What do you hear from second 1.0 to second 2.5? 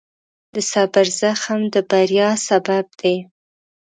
زغم د بریا